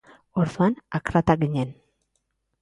Orduan, 0.43 0.73
akratak 1.01 1.39
ginen. 1.45 1.77